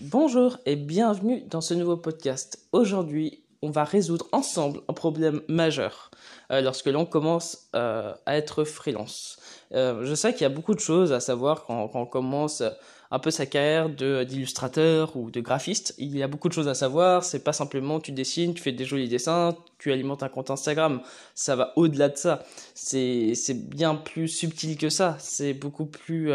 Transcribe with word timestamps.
Bonjour 0.00 0.58
et 0.64 0.76
bienvenue 0.76 1.42
dans 1.50 1.60
ce 1.60 1.74
nouveau 1.74 1.96
podcast. 1.96 2.60
Aujourd'hui, 2.70 3.42
on 3.62 3.70
va 3.70 3.82
résoudre 3.82 4.28
ensemble 4.30 4.80
un 4.86 4.92
problème 4.92 5.42
majeur 5.48 6.12
euh, 6.52 6.60
lorsque 6.60 6.86
l'on 6.86 7.04
commence 7.04 7.68
euh, 7.74 8.14
à 8.24 8.36
être 8.36 8.62
freelance. 8.62 9.40
Euh, 9.72 10.04
je 10.04 10.14
sais 10.14 10.32
qu'il 10.34 10.42
y 10.42 10.44
a 10.44 10.50
beaucoup 10.50 10.76
de 10.76 10.78
choses 10.78 11.12
à 11.12 11.18
savoir 11.18 11.64
quand, 11.64 11.90
on 11.94 12.06
commence 12.06 12.62
un 13.10 13.18
peu 13.18 13.32
sa 13.32 13.44
carrière 13.44 13.88
d'illustrateur 13.88 15.16
ou 15.16 15.32
de 15.32 15.40
graphiste. 15.40 15.96
Il 15.98 16.16
y 16.16 16.22
a 16.22 16.28
beaucoup 16.28 16.48
de 16.48 16.54
choses 16.54 16.68
à 16.68 16.74
savoir. 16.74 17.24
C'est 17.24 17.42
pas 17.42 17.52
simplement 17.52 17.98
tu 17.98 18.12
dessines, 18.12 18.54
tu 18.54 18.62
fais 18.62 18.70
des 18.70 18.84
jolis 18.84 19.08
dessins, 19.08 19.56
tu 19.78 19.90
alimentes 19.90 20.22
un 20.22 20.28
compte 20.28 20.52
Instagram. 20.52 21.02
Ça 21.34 21.56
va 21.56 21.72
au-delà 21.74 22.08
de 22.08 22.16
ça. 22.16 22.44
C'est 22.72 23.34
bien 23.68 23.96
plus 23.96 24.28
subtil 24.28 24.78
que 24.78 24.90
ça. 24.90 25.16
C'est 25.18 25.54
beaucoup 25.54 25.86
plus 25.86 26.34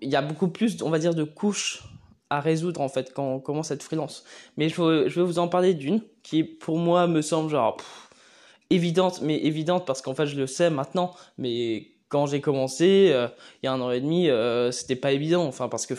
il 0.00 0.10
y 0.10 0.16
a 0.16 0.22
beaucoup 0.22 0.48
plus, 0.48 0.82
on 0.82 0.90
va 0.90 0.98
dire, 0.98 1.14
de 1.14 1.24
couches 1.24 1.82
à 2.30 2.40
résoudre 2.40 2.80
en 2.80 2.88
fait 2.88 3.12
quand 3.12 3.34
on 3.34 3.40
commence 3.40 3.70
à 3.70 3.74
être 3.74 3.82
freelance. 3.82 4.24
Mais 4.56 4.68
je 4.68 5.08
je 5.08 5.20
vais 5.20 5.26
vous 5.26 5.38
en 5.38 5.48
parler 5.48 5.74
d'une 5.74 6.02
qui 6.22 6.44
pour 6.44 6.78
moi 6.78 7.06
me 7.06 7.22
semble 7.22 7.50
genre 7.50 7.76
évidente, 8.70 9.20
mais 9.22 9.36
évidente 9.38 9.86
parce 9.86 10.02
qu'en 10.02 10.14
fait 10.14 10.26
je 10.26 10.36
le 10.36 10.46
sais 10.46 10.70
maintenant, 10.70 11.14
mais 11.38 11.88
quand 12.08 12.26
j'ai 12.26 12.40
commencé 12.40 13.10
euh, 13.12 13.28
il 13.62 13.66
y 13.66 13.68
a 13.68 13.72
un 13.72 13.80
an 13.80 13.90
et 13.90 14.00
demi, 14.00 14.28
euh, 14.28 14.70
c'était 14.72 14.96
pas 14.96 15.12
évident, 15.12 15.44
enfin 15.46 15.68
parce 15.68 15.86
que 15.86 15.94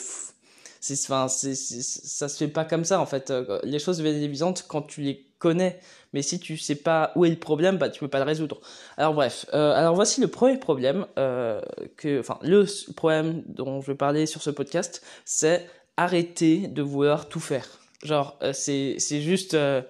c'est, 0.79 0.93
enfin 1.03 1.27
c'est, 1.27 1.55
ça 1.55 2.29
se 2.29 2.37
fait 2.37 2.47
pas 2.47 2.65
comme 2.65 2.85
ça 2.85 2.99
en 2.99 3.05
fait. 3.05 3.31
Euh, 3.31 3.59
les 3.63 3.79
choses 3.79 3.97
deviennent 3.97 4.21
évidentes 4.21 4.65
quand 4.67 4.83
tu 4.83 5.01
les 5.01 5.25
connais, 5.39 5.79
mais 6.13 6.21
si 6.21 6.39
tu 6.39 6.57
sais 6.57 6.75
pas 6.75 7.11
où 7.15 7.25
est 7.25 7.29
le 7.29 7.37
problème, 7.37 7.77
bah 7.77 7.89
tu 7.89 7.99
peux 7.99 8.07
pas 8.07 8.19
le 8.19 8.25
résoudre. 8.25 8.59
Alors 8.97 9.13
bref, 9.13 9.45
alors 9.53 9.95
voici 9.95 10.19
le 10.19 10.27
premier 10.27 10.57
problème 10.57 11.05
que, 11.15 12.19
enfin 12.19 12.39
le 12.41 12.65
problème 12.93 13.43
dont 13.47 13.81
je 13.81 13.87
vais 13.91 13.97
parler 13.97 14.25
sur 14.25 14.41
ce 14.41 14.49
podcast, 14.49 15.01
c'est 15.23 15.65
arrêter 15.99 16.67
de 16.67 16.81
vouloir 16.81 17.27
tout 17.27 17.41
faire. 17.41 17.67
Genre, 18.03 18.37
euh, 18.41 18.53
c'est, 18.53 18.95
c'est 18.99 19.21
juste, 19.21 19.53
euh, 19.53 19.81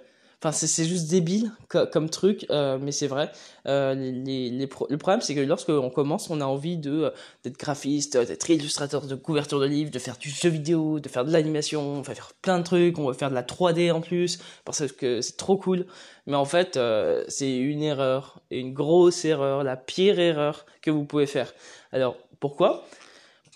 enfin, 0.42 0.52
c'est, 0.52 0.86
juste 0.86 1.08
débile 1.08 1.52
co- 1.70 1.86
comme 1.86 2.10
truc, 2.10 2.48
euh, 2.50 2.80
mais 2.82 2.92
c'est 2.92 3.06
vrai. 3.06 3.32
Les, 3.66 4.50
les 4.50 4.68
le 4.90 4.98
problème, 4.98 5.22
c'est 5.22 5.36
que 5.36 5.42
lorsque 5.42 5.70
on 5.70 5.92
commence, 5.92 6.32
on 6.32 6.42
a 6.42 6.46
envie 6.46 6.78
de, 6.78 7.14
d'être 7.44 7.60
graphiste, 7.60 8.18
d'être 8.18 8.50
illustrateur 8.50 9.06
de 9.06 9.14
couverture 9.14 9.60
de 9.60 9.68
livres, 9.68 9.92
de 9.92 10.00
faire 10.00 10.18
du 10.18 10.30
jeu 10.32 10.50
vidéo, 10.50 11.00
de 11.00 11.08
faire 11.08 11.24
de 11.26 11.32
l'animation, 11.32 11.82
on 11.82 12.02
va 12.02 12.16
faire 12.16 12.32
plein 12.42 12.58
de 12.58 12.64
trucs, 12.64 12.98
on 12.98 13.06
va 13.06 13.14
faire 13.14 13.30
de 13.30 13.36
la 13.36 13.44
3D 13.44 13.92
en 13.92 14.02
plus, 14.02 14.40
parce 14.66 14.88
que 14.92 15.22
c'est 15.22 15.38
trop 15.38 15.58
cool. 15.58 15.86
Mais 16.26 16.36
en 16.36 16.46
fait, 16.46 16.80
c'est 17.28 17.56
une 17.56 17.84
erreur, 17.84 18.42
une 18.50 18.74
grosse 18.74 19.26
erreur, 19.26 19.64
la 19.64 19.78
pire 19.78 20.20
erreur 20.20 20.66
que 20.82 20.90
vous 20.90 21.06
pouvez 21.06 21.28
faire. 21.28 21.54
Alors, 21.92 22.18
pourquoi? 22.40 22.86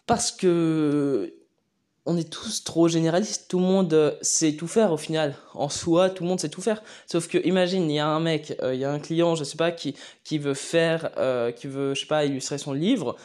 Parce 0.06 0.32
que 0.32 1.34
on 2.06 2.18
est 2.18 2.30
tous 2.30 2.64
trop 2.64 2.88
généralistes. 2.88 3.46
Tout 3.48 3.60
le 3.60 3.66
monde 3.66 3.94
euh, 3.94 4.12
sait 4.22 4.54
tout 4.54 4.68
faire 4.68 4.92
au 4.92 4.98
final. 4.98 5.36
En 5.54 5.70
soi, 5.70 6.10
tout 6.10 6.24
le 6.24 6.30
monde 6.30 6.40
sait 6.40 6.50
tout 6.50 6.62
faire. 6.62 6.82
Sauf 7.08 7.28
que 7.28 7.38
imagine, 7.46 7.90
il 7.90 7.96
y 7.96 8.00
a 8.00 8.08
un 8.08 8.20
mec, 8.20 8.56
euh, 8.62 8.74
il 8.74 8.80
y 8.80 8.86
a 8.86 8.92
un 8.92 9.00
client, 9.00 9.36
je 9.36 9.44
sais 9.44 9.58
pas, 9.58 9.72
qui 9.72 9.96
qui 10.24 10.38
veut 10.38 10.54
faire, 10.54 11.12
euh, 11.18 11.52
qui 11.52 11.68
veut, 11.68 11.94
je 11.94 12.02
sais 12.02 12.08
pas, 12.08 12.26
illustrer 12.26 12.58
son 12.58 12.74
livre. 12.74 13.16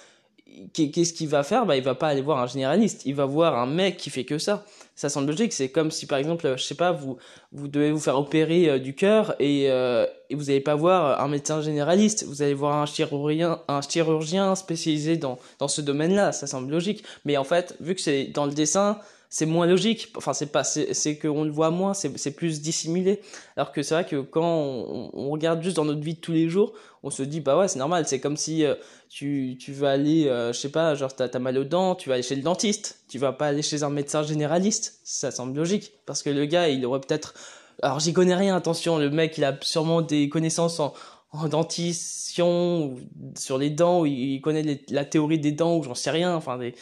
Qu'est- 0.73 0.91
Qu'est-ce 0.91 1.13
qu'il 1.13 1.29
va 1.29 1.43
faire? 1.43 1.67
Bah, 1.67 1.77
il 1.77 1.83
va 1.83 1.95
pas 1.95 2.09
aller 2.09 2.21
voir 2.23 2.39
un 2.39 2.47
généraliste. 2.47 3.03
Il 3.07 3.15
va 3.15 3.27
voir 3.27 3.57
un 3.59 3.67
mec 3.67 3.97
qui 3.97 4.11
fait 4.11 4.25
que 4.25 4.39
ça. 4.39 4.65
Ça 4.97 5.09
semble 5.09 5.29
logique. 5.29 5.53
C'est 5.53 5.69
comme 5.69 5.91
si, 5.91 6.07
par 6.07 6.19
exemple, 6.19 6.47
euh, 6.47 6.57
je 6.57 6.65
sais 6.65 6.75
pas, 6.75 6.91
vous 6.93 7.17
vous 7.53 7.69
devez 7.69 7.93
vous 7.93 8.01
faire 8.01 8.19
opérer 8.19 8.69
euh, 8.69 8.79
du 8.79 8.95
cœur 8.95 9.35
et, 9.39 9.71
euh, 9.71 10.05
et 10.31 10.35
vous 10.35 10.45
n'allez 10.45 10.61
pas 10.61 10.75
voir 10.75 11.21
un 11.21 11.29
médecin 11.29 11.61
généraliste. 11.63 12.25
Vous 12.27 12.43
allez 12.43 12.55
voir 12.55 12.77
un 12.77 12.87
chirurgien, 12.87 13.61
un 13.69 13.81
chirurgien 13.83 14.55
spécialisé 14.57 15.17
dans 15.17 15.39
dans 15.61 15.69
ce 15.69 15.81
domaine-là. 15.81 16.33
Ça 16.33 16.47
semble 16.47 16.71
logique. 16.73 17.05
Mais 17.25 17.37
en 17.37 17.45
fait, 17.45 17.77
vu 17.81 17.95
que 17.95 18.01
c'est 18.01 18.25
dans 18.25 18.47
le 18.47 18.53
dessin, 18.53 18.99
c'est 19.31 19.47
moins 19.47 19.67
logique. 19.67 20.13
Enfin, 20.17 20.33
c'est 20.33 20.51
pas, 20.53 20.65
c'est, 20.65 21.19
qu'on 21.19 21.45
le 21.45 21.51
voit 21.51 21.71
moins, 21.71 21.95
c'est, 21.95 22.31
plus 22.31 22.61
dissimulé. 22.61 23.21
Alors 23.57 23.73
que 23.73 23.83
c'est 23.83 23.95
vrai 23.95 24.07
que 24.07 24.21
quand 24.21 24.43
on, 24.43 25.11
on 25.13 25.31
regarde 25.31 25.63
juste 25.63 25.77
dans 25.77 25.85
notre 25.85 26.01
vie 26.01 26.15
de 26.15 26.21
tous 26.21 26.33
les 26.33 26.49
jours, 26.49 26.73
on 27.03 27.11
se 27.11 27.23
dit, 27.23 27.41
bah 27.41 27.57
ouais, 27.59 27.69
c'est 27.69 27.79
normal. 27.79 28.07
C'est 28.07 28.21
comme 28.21 28.37
si 28.37 28.65
euh, 28.65 28.75
tu, 29.09 29.57
tu 29.61 29.73
veux 29.73 29.87
aller, 29.87 30.29
euh, 30.29 30.53
je 30.53 30.59
sais 30.59 30.71
pas, 30.71 30.95
genre 30.95 31.15
t'as, 31.15 31.29
t'as 31.29 31.39
mal 31.39 31.59
aux 31.59 31.65
dents, 31.65 31.95
tu 31.95 32.09
vas 32.09 32.15
aller 32.15 32.23
chez 32.23 32.37
le 32.37 32.43
dentiste. 32.43 33.01
Tu 33.09 33.19
vas 33.19 33.33
pas 33.33 33.49
aller 33.49 33.63
chez 33.63 33.83
un 33.83 33.91
médecin 33.91 34.23
généraliste. 34.23 35.01
Ça 35.05 35.31
semble 35.31 35.57
logique. 35.57 35.93
Parce 36.07 36.23
que 36.23 36.31
le 36.31 36.47
gars, 36.47 36.69
il 36.69 36.85
aurait 36.87 37.01
peut-être, 37.01 37.35
alors 37.83 38.01
j'y 38.01 38.13
connais 38.13 38.35
rien, 38.35 38.57
attention, 38.57 38.99
le 38.99 39.11
mec, 39.11 39.37
il 39.39 39.45
a 39.45 39.57
sûrement 39.61 40.01
des 40.03 40.29
connaissances 40.29 40.81
en, 40.81 40.95
en 41.33 41.49
dentition, 41.49 42.87
ou 42.87 42.99
sur 43.37 43.59
les 43.59 43.71
dents, 43.71 44.05
il, 44.05 44.41
connaît 44.41 44.81
la 44.89 45.05
théorie 45.05 45.39
des 45.39 45.53
dents, 45.53 45.77
ou 45.77 45.83
j'en 45.83 45.95
sais 45.95 46.11
rien, 46.11 46.35
enfin 46.35 46.57
des, 46.59 46.75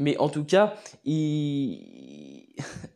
mais 0.00 0.16
en 0.16 0.30
tout 0.30 0.44
cas, 0.44 0.74
il, 1.04 2.46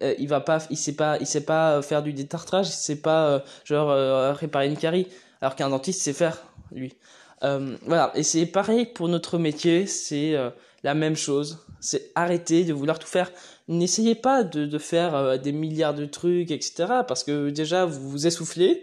euh, 0.02 0.14
il 0.18 0.26
va 0.26 0.40
pas, 0.40 0.66
il 0.70 0.78
sait 0.78 0.94
pas, 0.96 1.18
il 1.20 1.26
sait 1.26 1.44
pas 1.44 1.82
faire 1.82 2.02
du 2.02 2.14
détartrage, 2.14 2.68
il 2.68 2.72
sait 2.72 2.96
pas, 2.96 3.28
euh, 3.28 3.38
genre, 3.64 3.90
euh, 3.90 4.32
réparer 4.32 4.66
une 4.66 4.76
carie, 4.76 5.06
alors 5.42 5.54
qu'un 5.54 5.68
dentiste 5.68 6.00
sait 6.00 6.14
faire, 6.14 6.42
lui. 6.72 6.94
Euh, 7.42 7.76
voilà. 7.86 8.10
Et 8.14 8.22
c'est 8.22 8.46
pareil 8.46 8.86
pour 8.86 9.08
notre 9.08 9.36
métier, 9.36 9.86
c'est 9.86 10.34
la 10.82 10.94
même 10.94 11.14
chose. 11.14 11.58
C'est 11.78 12.10
arrêter 12.14 12.64
de 12.64 12.72
vouloir 12.72 12.98
tout 12.98 13.06
faire. 13.06 13.30
N'essayez 13.68 14.14
pas 14.14 14.42
de, 14.42 14.64
de 14.64 14.78
faire 14.78 15.38
des 15.38 15.52
milliards 15.52 15.92
de 15.92 16.06
trucs, 16.06 16.50
etc. 16.50 16.86
Parce 17.06 17.22
que 17.22 17.50
déjà, 17.50 17.84
vous 17.84 18.08
vous 18.08 18.26
essoufflez. 18.26 18.82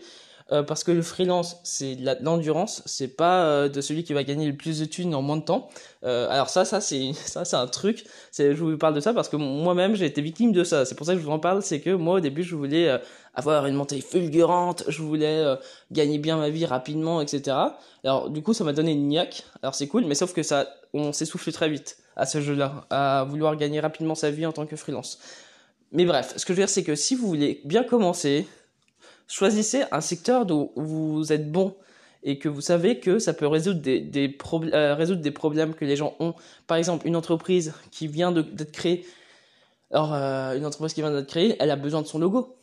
Euh, 0.51 0.63
parce 0.63 0.84
que 0.84 0.91
le 0.91 1.01
freelance, 1.01 1.57
c'est 1.63 1.95
de 1.95 2.06
l'endurance, 2.22 2.84
c'est 2.85 3.07
pas 3.07 3.45
euh, 3.45 3.69
de 3.69 3.79
celui 3.79 4.03
qui 4.03 4.13
va 4.13 4.23
gagner 4.23 4.45
le 4.47 4.56
plus 4.56 4.79
de 4.79 4.85
thunes 4.85 5.16
en 5.16 5.22
moins 5.22 5.38
de 5.38 5.44
temps. 5.44 5.69
Euh, 6.03 6.28
alors 6.29 6.50
ça, 6.50 6.66
ça 6.66 6.81
c'est 6.81 7.13
ça 7.25 7.45
c'est 7.45 7.56
un 7.56 7.67
truc. 7.67 8.06
C'est, 8.31 8.56
je 8.56 8.63
vous 8.63 8.78
parle 8.78 8.94
de 8.94 9.00
ça 9.00 9.13
parce 9.13 9.29
que 9.29 9.38
moi-même 9.38 9.95
j'ai 9.95 10.06
été 10.06 10.22
victime 10.22 10.51
de 10.51 10.63
ça. 10.63 10.85
C'est 10.85 10.95
pour 10.95 11.06
ça 11.06 11.13
que 11.13 11.19
je 11.19 11.25
vous 11.25 11.31
en 11.31 11.40
parle. 11.40 11.61
C'est 11.61 11.79
que 11.79 11.91
moi 11.91 12.16
au 12.16 12.19
début 12.19 12.44
je 12.44 12.56
voulais 12.56 12.90
euh, 12.90 12.97
avoir 13.34 13.66
une 13.66 13.75
montée 13.75 14.01
fulgurante, 14.01 14.84
je 14.88 15.01
voulais 15.01 15.40
euh, 15.40 15.56
gagner 15.91 16.17
bien 16.17 16.38
ma 16.38 16.50
vie 16.50 16.66
rapidement, 16.66 17.22
etc. 17.22 17.57
Alors 18.03 18.29
du 18.29 18.41
coup 18.41 18.53
ça 18.53 18.63
m'a 18.63 18.73
donné 18.73 18.91
une 18.91 19.07
niaque. 19.07 19.44
Alors 19.61 19.75
c'est 19.75 19.88
cool, 19.88 20.06
mais 20.06 20.16
sauf 20.16 20.34
que 20.34 20.44
ça, 20.44 20.67
on 20.94 21.13
s'essouffle 21.13 21.51
très 21.51 21.69
vite 21.69 21.97
à 22.16 22.25
ce 22.25 22.41
jeu-là, 22.41 22.85
à 22.90 23.23
vouloir 23.23 23.56
gagner 23.56 23.79
rapidement 23.79 24.16
sa 24.16 24.31
vie 24.31 24.45
en 24.45 24.51
tant 24.51 24.66
que 24.66 24.75
freelance. 24.75 25.19
Mais 25.94 26.06
bref, 26.06 26.34
ce 26.35 26.45
que 26.45 26.53
je 26.53 26.57
veux 26.57 26.61
dire 26.61 26.69
c'est 26.69 26.84
que 26.84 26.95
si 26.95 27.16
vous 27.16 27.28
voulez 27.28 27.61
bien 27.66 27.84
commencer, 27.84 28.47
choisissez 29.31 29.83
un 29.91 30.01
secteur 30.01 30.45
où 30.51 30.71
vous 30.75 31.31
êtes 31.31 31.51
bon 31.51 31.75
et 32.23 32.37
que 32.37 32.49
vous 32.49 32.61
savez 32.61 32.99
que 32.99 33.17
ça 33.17 33.33
peut 33.33 33.47
résoudre 33.47 33.81
des, 33.81 34.37
euh, 34.73 34.93
résoudre 34.93 35.21
des 35.21 35.31
problèmes 35.31 35.73
que 35.73 35.85
les 35.85 35.95
gens 35.95 36.15
ont. 36.19 36.35
Par 36.67 36.77
exemple, 36.77 37.07
une 37.07 37.15
entreprise 37.15 37.73
qui 37.91 38.07
vient 38.07 38.31
d'être 38.31 38.71
créée, 38.71 39.05
alors 39.91 40.13
euh, 40.13 40.55
une 40.55 40.65
entreprise 40.65 40.93
qui 40.93 41.01
vient 41.01 41.11
d'être 41.11 41.27
créée, 41.27 41.55
elle 41.59 41.71
a 41.71 41.75
besoin 41.75 42.01
de 42.01 42.07
son 42.07 42.19
logo. 42.19 42.57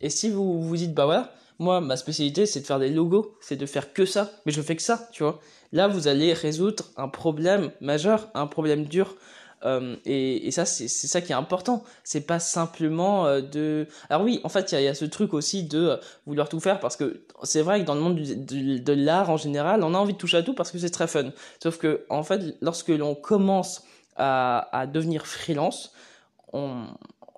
Et 0.00 0.10
si 0.10 0.30
vous 0.30 0.62
vous 0.62 0.76
dites, 0.76 0.94
bah 0.94 1.04
voilà, 1.04 1.32
moi, 1.58 1.80
ma 1.80 1.96
spécialité, 1.96 2.46
c'est 2.46 2.60
de 2.60 2.66
faire 2.66 2.80
des 2.80 2.90
logos, 2.90 3.36
c'est 3.40 3.56
de 3.56 3.66
faire 3.66 3.92
que 3.92 4.04
ça, 4.04 4.32
mais 4.44 4.52
je 4.52 4.60
fais 4.60 4.74
que 4.74 4.82
ça, 4.82 5.08
tu 5.12 5.22
vois. 5.22 5.40
Là, 5.72 5.86
vous 5.86 6.08
allez 6.08 6.32
résoudre 6.32 6.84
un 6.96 7.08
problème 7.08 7.70
majeur, 7.80 8.28
un 8.34 8.46
problème 8.46 8.86
dur. 8.86 9.16
Euh, 9.64 9.96
et, 10.04 10.50
ça, 10.50 10.64
c'est 10.66 10.88
ça 10.88 11.20
qui 11.20 11.32
est 11.32 11.34
important. 11.34 11.84
C'est 12.02 12.22
pas 12.22 12.38
simplement 12.38 13.26
euh, 13.26 13.40
de. 13.40 13.86
Alors 14.10 14.22
oui, 14.22 14.40
en 14.44 14.48
fait, 14.48 14.72
il 14.72 14.82
y 14.82 14.88
a, 14.88 14.94
ce 14.94 15.04
truc 15.04 15.34
aussi 15.34 15.64
de 15.64 15.88
euh, 15.88 15.96
vouloir 16.26 16.48
tout 16.48 16.60
faire 16.60 16.80
parce 16.80 16.96
que 16.96 17.24
c'est 17.42 17.62
vrai 17.62 17.80
que 17.80 17.86
dans 17.86 17.94
le 17.94 18.00
monde 18.00 18.16
de 18.16 18.92
l'art 18.92 19.30
en 19.30 19.36
général, 19.36 19.82
on 19.82 19.94
a 19.94 19.98
envie 19.98 20.12
de 20.12 20.18
toucher 20.18 20.38
à 20.38 20.42
tout 20.42 20.54
parce 20.54 20.70
que 20.70 20.78
c'est 20.78 20.90
très 20.90 21.06
fun. 21.06 21.30
Sauf 21.62 21.78
que 21.78 22.04
en 22.10 22.22
fait, 22.22 22.56
lorsque 22.60 22.88
l'on 22.88 23.14
commence 23.14 23.82
à, 24.16 24.86
devenir 24.92 25.26
freelance, 25.26 25.92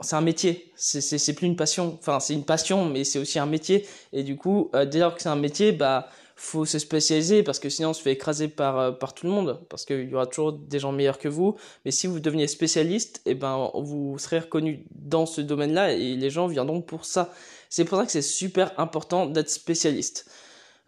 c'est 0.00 0.16
un 0.16 0.20
métier. 0.20 0.72
C'est, 0.76 1.34
plus 1.34 1.46
une 1.46 1.56
passion. 1.56 1.96
Enfin, 1.98 2.20
c'est 2.20 2.34
une 2.34 2.44
passion, 2.44 2.86
mais 2.86 3.04
c'est 3.04 3.18
aussi 3.18 3.38
un 3.38 3.46
métier. 3.46 3.86
Et 4.12 4.24
du 4.24 4.36
coup, 4.36 4.70
dès 4.90 4.98
lors 4.98 5.14
que 5.14 5.22
c'est 5.22 5.30
un 5.30 5.36
métier, 5.36 5.72
bah, 5.72 6.08
faut 6.38 6.66
se 6.66 6.78
spécialiser 6.78 7.42
parce 7.42 7.58
que 7.58 7.70
sinon 7.70 7.90
on 7.90 7.92
se 7.94 8.02
fait 8.02 8.12
écraser 8.12 8.48
par, 8.48 8.78
euh, 8.78 8.92
par 8.92 9.14
tout 9.14 9.26
le 9.26 9.32
monde. 9.32 9.58
Parce 9.70 9.86
qu'il 9.86 10.08
y 10.08 10.14
aura 10.14 10.26
toujours 10.26 10.52
des 10.52 10.78
gens 10.78 10.92
meilleurs 10.92 11.18
que 11.18 11.28
vous. 11.28 11.56
Mais 11.84 11.90
si 11.90 12.06
vous 12.06 12.20
devenez 12.20 12.46
spécialiste, 12.46 13.22
eh 13.24 13.34
ben, 13.34 13.70
vous 13.74 14.18
serez 14.18 14.40
reconnu 14.40 14.84
dans 14.94 15.24
ce 15.24 15.40
domaine-là 15.40 15.94
et 15.94 16.14
les 16.14 16.30
gens 16.30 16.46
viendront 16.46 16.82
pour 16.82 17.06
ça. 17.06 17.32
C'est 17.70 17.86
pour 17.86 17.98
ça 17.98 18.04
que 18.04 18.12
c'est 18.12 18.22
super 18.22 18.78
important 18.78 19.26
d'être 19.26 19.50
spécialiste. 19.50 20.30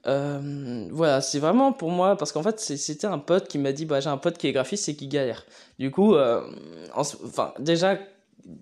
Euh, 0.06 0.86
voilà, 0.92 1.20
c'est 1.22 1.38
vraiment 1.38 1.72
pour 1.72 1.90
moi 1.90 2.16
parce 2.16 2.30
qu'en 2.30 2.42
fait 2.42 2.60
c'était 2.60 3.06
un 3.06 3.18
pote 3.18 3.48
qui 3.48 3.58
m'a 3.58 3.72
dit 3.72 3.84
bah 3.84 3.98
j'ai 3.98 4.08
un 4.08 4.16
pote 4.16 4.38
qui 4.38 4.46
est 4.46 4.52
graphiste 4.52 4.88
et 4.88 4.94
qui 4.94 5.08
galère. 5.08 5.44
Du 5.78 5.90
coup, 5.90 6.14
euh, 6.14 6.48
enfin 6.94 7.52
déjà 7.58 7.98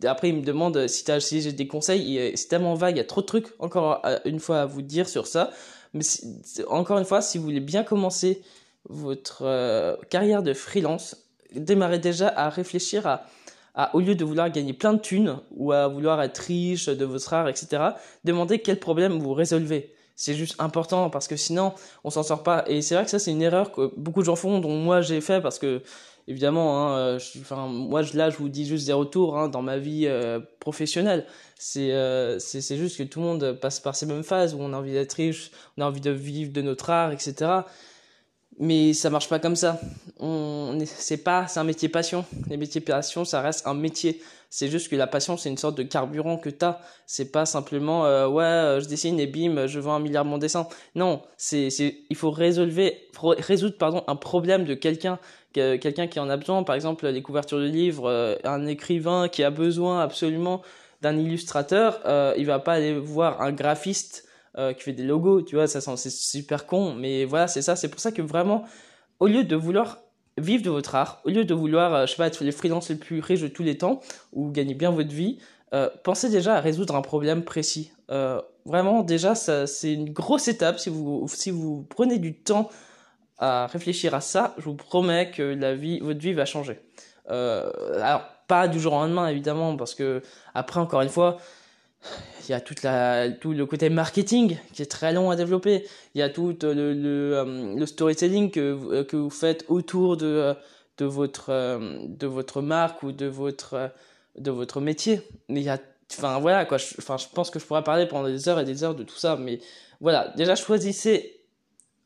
après 0.04 0.30
il 0.30 0.36
me 0.36 0.42
demande 0.42 0.86
si 0.88 1.04
si 1.20 1.42
j'ai 1.42 1.52
des 1.52 1.66
conseils. 1.66 2.16
et 2.16 2.36
C'est 2.36 2.48
tellement 2.48 2.74
vague, 2.74 2.96
il 2.96 2.98
y 2.98 3.02
a 3.02 3.04
trop 3.04 3.20
de 3.20 3.26
trucs 3.26 3.48
encore 3.58 4.02
une 4.24 4.40
fois 4.40 4.62
à 4.62 4.66
vous 4.66 4.82
dire 4.82 5.08
sur 5.08 5.26
ça. 5.26 5.50
Mais 5.96 6.64
encore 6.68 6.98
une 6.98 7.04
fois, 7.04 7.20
si 7.20 7.38
vous 7.38 7.44
voulez 7.44 7.60
bien 7.60 7.82
commencer 7.82 8.42
votre 8.88 9.42
euh, 9.42 9.96
carrière 10.10 10.42
de 10.42 10.52
freelance, 10.52 11.16
démarrez 11.54 11.98
déjà 11.98 12.28
à 12.28 12.48
réfléchir 12.48 13.06
à 13.06 13.26
à, 13.76 13.94
au 13.94 14.00
lieu 14.00 14.14
de 14.14 14.24
vouloir 14.24 14.50
gagner 14.50 14.72
plein 14.72 14.94
de 14.94 14.98
thunes 14.98 15.38
ou 15.54 15.70
à 15.70 15.86
vouloir 15.86 16.20
être 16.22 16.38
riche 16.38 16.86
de 16.86 17.04
votre 17.04 17.32
art, 17.34 17.48
etc., 17.48 17.90
demandez 18.24 18.58
quel 18.60 18.80
problème 18.80 19.18
vous 19.18 19.34
résolvez. 19.34 19.92
C'est 20.16 20.34
juste 20.34 20.56
important 20.58 21.10
parce 21.10 21.28
que 21.28 21.36
sinon 21.36 21.74
on 22.02 22.10
s'en 22.10 22.22
sort 22.22 22.42
pas. 22.42 22.64
Et 22.66 22.82
c'est 22.82 22.94
vrai 22.94 23.04
que 23.04 23.10
ça 23.10 23.18
c'est 23.18 23.30
une 23.30 23.42
erreur 23.42 23.70
que 23.70 23.92
beaucoup 23.96 24.20
de 24.20 24.26
gens 24.26 24.36
font 24.36 24.58
dont 24.58 24.76
moi 24.76 25.02
j'ai 25.02 25.20
fait 25.20 25.40
parce 25.40 25.58
que 25.58 25.82
évidemment 26.26 26.88
hein, 26.88 26.98
euh, 26.98 27.18
je, 27.18 27.38
enfin 27.40 27.68
moi 27.68 28.02
là 28.14 28.30
je 28.30 28.38
vous 28.38 28.48
dis 28.48 28.66
juste 28.66 28.86
des 28.86 28.92
retours 28.94 29.38
hein, 29.38 29.48
dans 29.48 29.62
ma 29.62 29.78
vie 29.78 30.06
euh, 30.06 30.40
professionnelle. 30.58 31.26
C'est 31.58 31.92
euh, 31.92 32.38
c'est 32.38 32.62
c'est 32.62 32.76
juste 32.76 32.96
que 32.98 33.02
tout 33.02 33.20
le 33.20 33.26
monde 33.26 33.52
passe 33.60 33.78
par 33.78 33.94
ces 33.94 34.06
mêmes 34.06 34.24
phases 34.24 34.54
où 34.54 34.58
on 34.60 34.72
a 34.72 34.76
envie 34.76 34.92
d'être 34.92 35.12
riche 35.12 35.50
on 35.76 35.82
a 35.82 35.86
envie 35.86 36.00
de 36.00 36.10
vivre 36.10 36.52
de 36.52 36.62
notre 36.62 36.90
art 36.90 37.12
etc 37.12 37.60
mais 38.58 38.94
ça 38.94 39.10
marche 39.10 39.28
pas 39.28 39.38
comme 39.38 39.56
ça. 39.56 39.80
On, 40.18 40.78
c'est 40.86 41.18
pas, 41.18 41.46
c'est 41.46 41.60
un 41.60 41.64
métier 41.64 41.88
passion. 41.88 42.24
Les 42.48 42.56
métiers 42.56 42.80
passion, 42.80 43.24
ça 43.24 43.40
reste 43.42 43.66
un 43.66 43.74
métier. 43.74 44.22
C'est 44.48 44.68
juste 44.68 44.88
que 44.88 44.96
la 44.96 45.06
passion, 45.06 45.36
c'est 45.36 45.50
une 45.50 45.58
sorte 45.58 45.76
de 45.76 45.82
carburant 45.82 46.38
que 46.38 46.48
t'as. 46.48 46.78
C'est 47.06 47.32
pas 47.32 47.44
simplement, 47.44 48.06
euh, 48.06 48.26
ouais, 48.28 48.44
euh, 48.44 48.80
je 48.80 48.88
dessine 48.88 49.20
et 49.20 49.26
bim, 49.26 49.66
je 49.66 49.78
vends 49.78 49.94
un 49.94 50.00
milliard 50.00 50.24
mon 50.24 50.38
dessin. 50.38 50.68
Non, 50.94 51.22
c'est, 51.36 51.68
c'est, 51.68 51.98
il 52.08 52.16
faut 52.16 52.30
résolver, 52.30 53.08
résoudre, 53.20 53.76
pardon, 53.76 54.04
un 54.06 54.16
problème 54.16 54.64
de 54.64 54.74
quelqu'un, 54.74 55.18
quelqu'un 55.52 56.06
qui 56.06 56.18
en 56.18 56.30
a 56.30 56.36
besoin. 56.36 56.62
Par 56.62 56.74
exemple, 56.74 57.06
les 57.08 57.22
couvertures 57.22 57.58
de 57.58 57.66
livres, 57.66 58.08
euh, 58.08 58.36
un 58.44 58.66
écrivain 58.66 59.28
qui 59.28 59.42
a 59.42 59.50
besoin 59.50 60.00
absolument 60.00 60.62
d'un 61.02 61.18
illustrateur, 61.18 62.00
il 62.38 62.46
va 62.46 62.58
pas 62.58 62.72
aller 62.72 62.98
voir 62.98 63.42
un 63.42 63.52
graphiste 63.52 64.25
euh, 64.58 64.72
qui 64.72 64.82
fait 64.82 64.92
des 64.92 65.04
logos, 65.04 65.42
tu 65.42 65.56
vois, 65.56 65.66
ça 65.66 65.80
c'est 65.96 66.10
super 66.10 66.66
con, 66.66 66.94
mais 66.94 67.24
voilà, 67.24 67.48
c'est 67.48 67.62
ça, 67.62 67.76
c'est 67.76 67.88
pour 67.88 68.00
ça 68.00 68.12
que 68.12 68.22
vraiment, 68.22 68.64
au 69.20 69.26
lieu 69.26 69.44
de 69.44 69.56
vouloir 69.56 69.98
vivre 70.38 70.62
de 70.62 70.70
votre 70.70 70.94
art, 70.94 71.20
au 71.24 71.30
lieu 71.30 71.44
de 71.44 71.54
vouloir, 71.54 71.94
euh, 71.94 72.06
je 72.06 72.12
sais 72.12 72.16
pas, 72.16 72.26
être 72.26 72.44
les 72.44 72.52
freelances 72.52 72.88
les 72.90 72.96
plus 72.96 73.20
riches 73.20 73.40
de 73.40 73.48
tous 73.48 73.62
les 73.62 73.78
temps, 73.78 74.00
ou 74.32 74.50
gagner 74.50 74.74
bien 74.74 74.90
votre 74.90 75.10
vie, 75.10 75.38
euh, 75.74 75.88
pensez 76.04 76.30
déjà 76.30 76.56
à 76.56 76.60
résoudre 76.60 76.94
un 76.94 77.02
problème 77.02 77.42
précis. 77.44 77.92
Euh, 78.10 78.40
vraiment, 78.64 79.02
déjà, 79.02 79.34
c'est 79.34 79.92
une 79.92 80.12
grosse 80.12 80.48
étape. 80.48 80.78
Si 80.78 80.90
vous, 80.90 81.26
si 81.28 81.50
vous 81.50 81.86
prenez 81.88 82.18
du 82.18 82.34
temps 82.34 82.68
à 83.38 83.66
réfléchir 83.66 84.14
à 84.14 84.20
ça, 84.20 84.54
je 84.58 84.64
vous 84.64 84.74
promets 84.74 85.30
que 85.30 85.42
la 85.42 85.74
vie, 85.74 85.98
votre 86.00 86.20
vie 86.20 86.32
va 86.32 86.44
changer. 86.44 86.80
Alors, 87.28 88.22
pas 88.46 88.68
du 88.68 88.78
jour 88.78 88.92
au 88.92 88.96
lendemain, 88.96 89.28
évidemment, 89.28 89.76
parce 89.76 89.94
que 89.94 90.22
après, 90.54 90.78
encore 90.78 91.02
une 91.02 91.08
fois, 91.08 91.38
il 92.48 92.52
y 92.52 92.54
a 92.54 92.60
tout 92.60 93.52
le 93.52 93.66
côté 93.66 93.90
marketing 93.90 94.56
qui 94.72 94.82
est 94.82 94.90
très 94.90 95.12
long 95.12 95.30
à 95.30 95.36
développer. 95.36 95.84
Il 96.14 96.18
y 96.18 96.22
a 96.22 96.28
tout 96.28 96.56
le, 96.62 96.92
le, 96.94 97.36
euh, 97.36 97.74
le 97.74 97.86
storytelling 97.86 98.50
que, 98.50 98.60
euh, 98.60 99.04
vous 99.12 99.30
faites 99.30 99.64
autour 99.68 100.16
de, 100.16 100.26
euh, 100.26 100.54
votre, 101.00 102.60
marque 102.62 103.02
ou 103.02 103.12
de 103.12 103.26
votre, 103.26 104.80
métier. 104.80 105.20
Il 105.48 105.58
y 105.58 105.68
a, 105.68 105.78
enfin 106.12 106.38
voilà 106.38 106.64
quoi, 106.64 106.78
je, 106.78 106.94
enfin, 106.98 107.16
je 107.16 107.26
pense 107.32 107.50
que 107.50 107.58
je 107.58 107.64
pourrais 107.64 107.84
parler 107.84 108.06
pendant 108.06 108.28
des 108.28 108.48
heures 108.48 108.60
et 108.60 108.64
des 108.64 108.84
heures 108.84 108.94
de 108.94 109.02
tout 109.02 109.16
ça. 109.16 109.36
Mais 109.36 109.58
voilà, 110.00 110.32
déjà 110.36 110.54
choisissez 110.54 111.40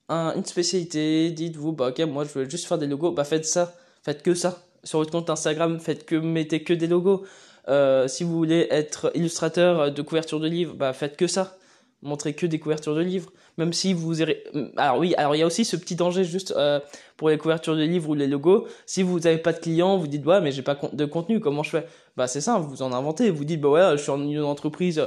un, 0.09 0.35
une 0.37 0.45
spécialité, 0.45 1.31
dites-vous, 1.31 1.73
bah 1.73 1.89
ok, 1.89 2.01
moi 2.01 2.25
je 2.25 2.39
veux 2.39 2.49
juste 2.49 2.67
faire 2.67 2.79
des 2.79 2.87
logos, 2.87 3.13
bah 3.13 3.25
faites 3.25 3.47
ça, 3.47 3.75
faites 4.03 4.23
que 4.23 4.35
ça. 4.35 4.65
Sur 4.83 5.01
votre 5.01 5.11
compte 5.11 5.29
Instagram, 5.29 5.79
faites 5.79 6.07
que, 6.07 6.17
mettez 6.17 6.63
que 6.65 6.73
des 6.73 6.87
logos. 6.87 7.27
Euh, 7.71 8.09
si 8.09 8.25
vous 8.25 8.37
voulez 8.37 8.67
être 8.71 9.11
illustrateur 9.15 9.93
de 9.93 10.03
couverture 10.03 10.41
de 10.41 10.49
livres, 10.49 10.75
bah 10.75 10.93
faites 10.93 11.17
que 11.17 11.27
ça. 11.27 11.57
Montrez 12.03 12.35
que 12.35 12.47
des 12.47 12.59
couvertures 12.59 12.95
de 12.95 13.01
livres. 13.03 13.31
Même 13.59 13.73
si 13.73 13.93
vous 13.93 14.21
irez... 14.21 14.43
Alors 14.77 14.99
oui, 14.99 15.15
alors 15.17 15.37
il 15.37 15.39
y 15.39 15.43
a 15.43 15.47
aussi 15.47 15.65
ce 15.65 15.77
petit 15.77 15.95
danger 15.95 16.25
juste 16.25 16.55
euh, 16.57 16.81
pour 17.17 17.29
les 17.29 17.39
couvertures 17.39 17.77
de 17.77 17.83
livres 17.83 18.09
ou 18.11 18.15
les 18.15 18.27
logos. 18.27 18.67
Si 18.87 19.03
vous 19.03 19.21
n'avez 19.21 19.39
pas 19.39 19.53
de 19.53 19.59
clients, 19.59 19.99
vous 19.99 20.07
dites 20.07 20.25
ouais 20.27 20.41
mais 20.41 20.51
j'ai 20.51 20.63
pas 20.63 20.79
de 20.93 21.05
contenu, 21.05 21.41
comment 21.41 21.63
je 21.63 21.71
fais? 21.71 21.87
Bah 22.17 22.27
c'est 22.27 22.41
simple, 22.41 22.67
vous 22.67 22.83
en 22.83 22.93
inventez. 22.93 23.31
Vous 23.31 23.45
dites 23.45 23.61
bah 23.61 23.69
ouais, 23.69 23.93
je 23.93 24.03
suis 24.03 24.11
en 24.11 24.21
une 24.23 24.41
entreprise 24.41 25.07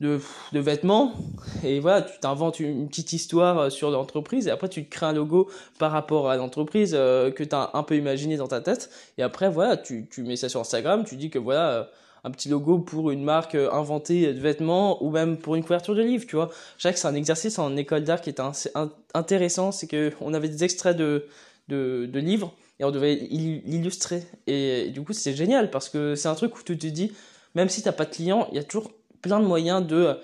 de, 0.00 0.20
vêtements 0.52 1.12
et 1.62 1.80
voilà 1.80 2.02
tu 2.02 2.18
t'inventes 2.18 2.60
une, 2.60 2.88
petite 2.88 3.12
histoire 3.12 3.58
euh, 3.58 3.70
sur 3.70 3.90
l'entreprise 3.90 4.48
et 4.48 4.50
après 4.50 4.68
tu 4.68 4.84
crées 4.84 5.06
un 5.06 5.12
logo 5.12 5.48
par 5.78 5.92
rapport 5.92 6.28
à 6.28 6.36
l'entreprise 6.36 6.92
euh, 6.94 7.30
que 7.30 7.44
tu 7.44 7.54
as 7.54 7.70
un 7.74 7.82
peu 7.82 7.96
imaginé 7.96 8.36
dans 8.36 8.48
ta 8.48 8.60
tête 8.60 8.90
et 9.18 9.22
après 9.22 9.48
voilà 9.48 9.76
tu, 9.76 10.06
tu 10.10 10.22
mets 10.22 10.36
ça 10.36 10.48
sur 10.48 10.60
Instagram 10.60 11.04
tu 11.04 11.16
dis 11.16 11.30
que 11.30 11.38
voilà 11.38 11.70
euh, 11.70 11.84
un 12.24 12.30
petit 12.30 12.48
logo 12.48 12.78
pour 12.78 13.10
une 13.10 13.22
marque 13.22 13.54
inventée 13.54 14.32
de 14.32 14.40
vêtements 14.40 15.02
ou 15.04 15.10
même 15.10 15.36
pour 15.36 15.54
une 15.56 15.62
couverture 15.62 15.94
de 15.94 16.02
livre 16.02 16.26
tu 16.26 16.36
vois. 16.36 16.50
Je 16.78 16.82
sais 16.82 16.92
que 16.92 16.98
c'est 16.98 17.08
un 17.08 17.14
exercice 17.14 17.58
en 17.58 17.76
école 17.76 18.02
d'art 18.02 18.22
qui 18.22 18.30
est 18.30 18.40
intéressant 19.12 19.72
c'est 19.72 19.86
que 19.86 20.10
on 20.20 20.32
avait 20.32 20.48
des 20.48 20.64
extraits 20.64 20.96
de, 20.96 21.26
de, 21.68 22.18
livres 22.18 22.54
et 22.80 22.84
on 22.84 22.90
devait 22.90 23.14
l'illustrer 23.14 24.22
et, 24.46 24.86
et, 24.86 24.90
du 24.90 25.02
coup 25.02 25.12
c'est 25.12 25.34
génial 25.34 25.70
parce 25.70 25.90
que 25.90 26.14
c'est 26.14 26.28
un 26.28 26.34
truc 26.34 26.56
où 26.58 26.62
tu 26.62 26.78
te 26.78 26.86
dis 26.86 27.12
même 27.54 27.68
si 27.68 27.82
t'as 27.82 27.92
pas 27.92 28.06
de 28.06 28.14
client 28.14 28.48
il 28.50 28.56
y 28.56 28.58
a 28.58 28.64
toujours 28.64 28.90
plein 29.24 29.40
de 29.40 29.46
moyens 29.46 29.84
de 29.86 30.18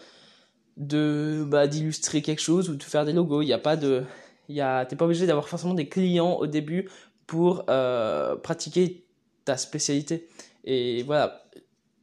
de 0.76 1.44
bah, 1.46 1.66
d'illustrer 1.66 2.20
quelque 2.22 2.40
chose 2.40 2.68
ou 2.68 2.76
de 2.76 2.82
faire 2.82 3.04
des 3.06 3.12
logos. 3.12 3.42
Il 3.42 3.46
n'y 3.46 3.52
a 3.54 3.58
pas 3.58 3.76
de, 3.76 4.04
il 4.48 4.54
y 4.54 4.60
a, 4.60 4.84
t'es 4.84 4.96
pas 4.96 5.06
obligé 5.06 5.26
d'avoir 5.26 5.48
forcément 5.48 5.74
des 5.74 5.88
clients 5.88 6.34
au 6.34 6.46
début 6.46 6.88
pour 7.26 7.64
euh, 7.70 8.36
pratiquer 8.36 9.04
ta 9.44 9.56
spécialité. 9.56 10.28
Et 10.64 11.02
voilà, 11.04 11.42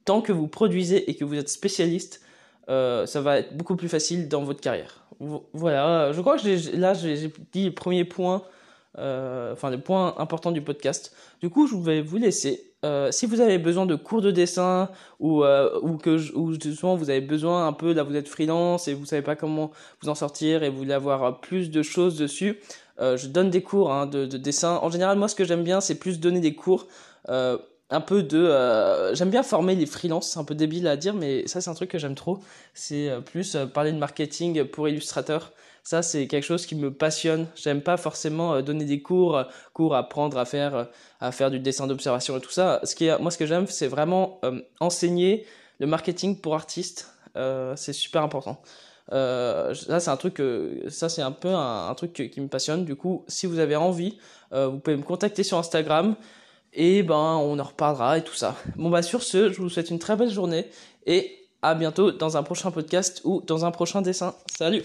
tant 0.05 0.21
que 0.21 0.31
vous 0.31 0.47
produisez 0.47 1.09
et 1.09 1.15
que 1.15 1.23
vous 1.23 1.35
êtes 1.35 1.49
spécialiste, 1.49 2.21
euh, 2.69 3.05
ça 3.05 3.21
va 3.21 3.39
être 3.39 3.55
beaucoup 3.55 3.75
plus 3.75 3.89
facile 3.89 4.27
dans 4.27 4.43
votre 4.43 4.61
carrière. 4.61 5.05
Voilà, 5.53 6.11
je 6.11 6.21
crois 6.21 6.37
que 6.37 6.77
là 6.77 6.93
j'ai 6.93 7.31
dit 7.51 7.65
le 7.65 7.73
premier 7.73 8.05
point, 8.05 8.43
euh, 8.97 9.53
enfin 9.53 9.69
les 9.71 9.77
points 9.77 10.15
importants 10.17 10.51
du 10.51 10.61
podcast. 10.61 11.15
Du 11.41 11.49
coup, 11.49 11.67
je 11.67 11.75
vais 11.75 12.01
vous 12.01 12.17
laisser 12.17 12.66
euh, 12.85 13.11
si 13.11 13.25
vous 13.25 13.41
avez 13.41 13.57
besoin 13.57 13.87
de 13.87 13.95
cours 13.95 14.21
de 14.21 14.29
dessin 14.29 14.89
ou 15.19 15.43
euh, 15.43 15.79
ou 15.81 15.97
que 15.97 16.31
ou 16.35 16.53
justement 16.53 16.95
vous 16.95 17.09
avez 17.09 17.21
besoin 17.21 17.65
un 17.65 17.73
peu 17.73 17.91
là 17.91 18.03
vous 18.03 18.15
êtes 18.15 18.27
freelance 18.27 18.87
et 18.87 18.93
vous 18.93 19.05
savez 19.05 19.23
pas 19.23 19.35
comment 19.35 19.71
vous 20.01 20.09
en 20.09 20.15
sortir 20.15 20.61
et 20.61 20.69
vous 20.69 20.77
voulez 20.77 20.93
avoir 20.93 21.41
plus 21.41 21.71
de 21.71 21.81
choses 21.81 22.17
dessus, 22.17 22.59
euh, 22.99 23.17
je 23.17 23.27
donne 23.27 23.49
des 23.49 23.63
cours 23.63 23.91
hein, 23.91 24.05
de, 24.05 24.27
de, 24.27 24.37
dessin. 24.37 24.79
En 24.83 24.91
général, 24.91 25.17
moi 25.17 25.27
ce 25.27 25.33
que 25.33 25.43
j'aime 25.43 25.63
bien 25.63 25.81
c'est 25.81 25.95
plus 25.95 26.19
donner 26.19 26.39
des 26.39 26.53
cours 26.53 26.85
un 27.89 28.01
peu 28.01 28.21
de 28.21 29.13
j'aime 29.13 29.31
bien 29.31 29.43
former 29.43 29.73
les 29.75 29.87
freelances 29.87 30.31
c'est 30.31 30.39
un 30.39 30.43
peu 30.43 30.55
débile 30.55 30.87
à 30.87 30.97
dire 30.97 31.15
mais 31.15 31.47
ça 31.47 31.61
c'est 31.61 31.69
un 31.71 31.73
truc 31.73 31.89
que 31.89 31.97
j'aime 31.97 32.15
trop 32.15 32.39
c'est 32.73 33.09
plus 33.25 33.57
parler 33.73 33.91
de 33.91 33.97
marketing 33.97 34.65
pour 34.65 34.87
illustrateurs 34.87 35.51
ça, 35.87 36.01
c'est 36.01 36.27
quelque 36.27 36.43
chose 36.43 36.65
qui 36.65 36.75
me 36.75 36.91
passionne. 36.91 37.47
J'aime 37.55 37.81
pas 37.81 37.95
forcément 37.95 38.55
euh, 38.55 38.61
donner 38.61 38.83
des 38.83 39.01
cours, 39.01 39.37
euh, 39.37 39.43
cours 39.71 39.95
apprendre 39.95 40.37
à 40.37 40.43
faire, 40.43 40.75
euh, 40.75 40.83
à 41.21 41.31
faire 41.31 41.49
du 41.49 41.61
dessin 41.61 41.87
d'observation 41.87 42.35
et 42.35 42.41
tout 42.41 42.51
ça. 42.51 42.81
Ce 42.83 42.93
qui 42.93 43.09
moi, 43.21 43.31
ce 43.31 43.37
que 43.37 43.45
j'aime, 43.45 43.67
c'est 43.67 43.87
vraiment 43.87 44.41
enseigner 44.81 45.45
le 45.79 45.87
marketing 45.87 46.41
pour 46.41 46.55
artistes. 46.55 47.09
c'est 47.77 47.93
super 47.93 48.21
important. 48.21 48.61
Ça 49.11 49.99
c'est 50.01 50.09
un 50.09 50.17
truc 50.17 50.41
ça 50.89 51.07
c'est 51.07 51.21
un 51.21 51.31
peu 51.31 51.53
un, 51.53 51.93
truc 51.95 52.11
qui 52.33 52.41
me 52.41 52.49
passionne 52.49 52.83
du 52.83 52.97
coup 52.97 53.23
si 53.29 53.45
vous 53.45 53.59
avez 53.59 53.77
envie 53.77 54.17
vous 54.51 54.79
pouvez 54.79 54.97
me 54.97 55.03
contacter 55.03 55.43
sur 55.43 55.57
Instagram 55.57 56.15
et 56.73 57.03
ben 57.03 57.39
on 57.41 57.57
en 57.59 57.63
reparlera 57.63 58.17
et 58.17 58.23
tout 58.23 58.33
ça 58.33 58.55
bon 58.75 58.89
bah 58.89 59.01
sur 59.01 59.23
ce 59.23 59.53
je 59.53 59.61
vous 59.61 59.69
souhaite 59.69 59.89
une 59.91 59.99
très 59.99 60.17
belle 60.17 60.31
journée 60.31 60.65
et 61.05 61.47
à 61.61 61.75
bientôt 61.75 62.11
dans 62.11 62.35
un 62.35 62.43
prochain 62.43 62.71
podcast 62.71 63.21
ou 63.23 63.41
dans 63.41 63.63
un 63.63 63.71
prochain 63.71 64.01
dessin 64.01 64.35
salut 64.57 64.83